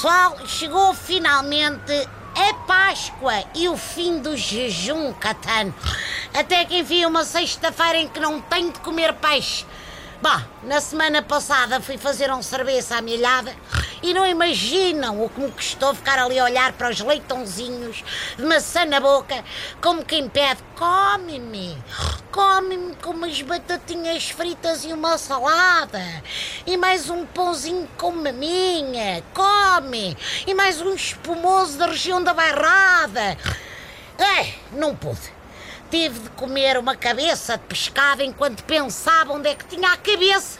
[0.00, 1.92] Pessoal, chegou finalmente
[2.34, 5.74] a Páscoa e o fim do jejum catano.
[6.32, 9.66] Até que enfim, uma sexta-feira em que não tenho de comer peixe.
[10.22, 13.54] Bom, na semana passada fui fazer um cerveja à milhada
[14.02, 18.02] e não imaginam o que me custou ficar ali a olhar para os leitãozinhos
[18.36, 19.44] de maçã na boca,
[19.80, 21.76] como quem pede: come-me,
[22.32, 26.02] come-me com umas batatinhas fritas e uma salada,
[26.66, 33.36] e mais um pãozinho com maminha, come, e mais um espumoso da região da Bairrada.
[34.18, 35.40] Ai, não pude.
[35.90, 40.59] Tive de comer uma cabeça de pescado enquanto pensava onde é que tinha a cabeça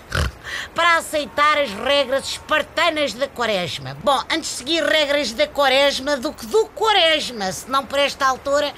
[0.81, 3.95] para aceitar as regras espartanas da quaresma.
[4.03, 8.73] Bom, antes de seguir regras da quaresma do que do quaresma, senão por esta altura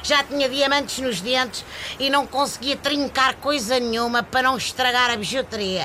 [0.00, 1.64] já tinha diamantes nos dentes
[1.98, 5.84] e não conseguia trincar coisa nenhuma para não estragar a bijuteria.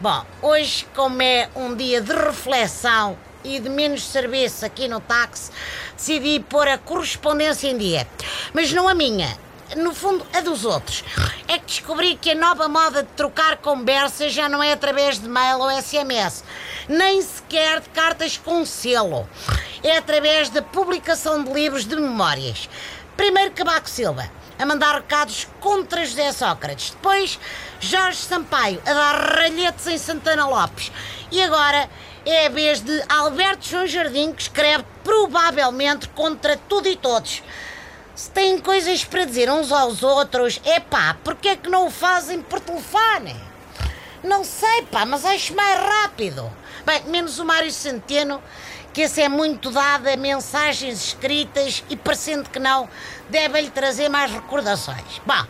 [0.00, 5.52] Bom, hoje, como é um dia de reflexão e de menos cerveja aqui no táxi,
[5.94, 8.08] decidi pôr a correspondência em dia.
[8.54, 9.36] Mas não a minha,
[9.76, 11.04] no fundo a dos outros.
[11.48, 15.28] É que descobri que a nova moda de trocar conversas já não é através de
[15.28, 16.44] mail ou SMS,
[16.88, 19.28] nem sequer de cartas com selo.
[19.82, 22.68] É através da publicação de livros de memórias.
[23.16, 26.90] Primeiro Cabaco Silva, a mandar recados contra José Sócrates.
[26.90, 27.38] Depois
[27.80, 30.92] Jorge Sampaio, a dar ralhetes em Santana Lopes.
[31.30, 31.88] E agora
[32.24, 37.42] é a vez de Alberto João Jardim, que escreve provavelmente contra tudo e todos.
[38.14, 41.90] Se têm coisas para dizer uns aos outros, é pá, porque é que não o
[41.90, 43.34] fazem por telefone?
[44.22, 46.52] Não sei, pá, mas acho mais rápido.
[46.84, 48.42] Bem, menos o Mário Centeno,
[48.92, 52.88] que esse é muito dado a mensagens escritas e, parecendo que não,
[53.30, 55.20] deve-lhe trazer mais recordações.
[55.24, 55.46] Bom,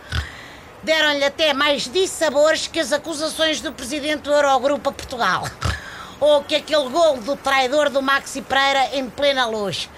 [0.84, 5.44] deram-lhe até mais dissabores que as acusações do presidente do Eurogrupo a Portugal
[6.20, 9.90] ou que aquele gol do traidor do Maxi Pereira em plena luz.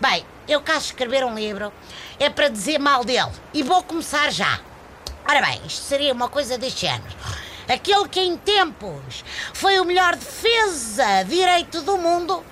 [0.00, 1.70] Bem, eu caso escrever um livro
[2.18, 4.60] é para dizer mal dele e vou começar já.
[5.28, 7.04] Ora bem, isto seria uma coisa deste ano.
[7.68, 9.22] Aquele que em tempos
[9.52, 12.42] foi o melhor defesa direito do mundo,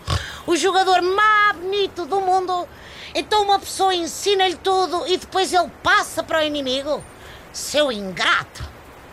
[0.47, 2.69] o jogador mais bonito do mundo,
[3.15, 7.03] então uma pessoa ensina-lhe tudo e depois ele passa para o inimigo.
[7.51, 8.63] Seu ingrato.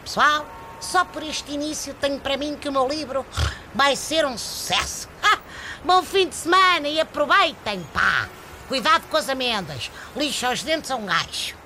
[0.04, 0.46] Pessoal,
[0.82, 3.26] só por este início tenho para mim que o meu livro
[3.74, 5.08] vai ser um sucesso.
[5.86, 8.28] Bom fim de semana e aproveitem, pá!
[8.68, 9.92] Cuidado com as amendas.
[10.16, 11.63] Lixa os dentes a um gajo.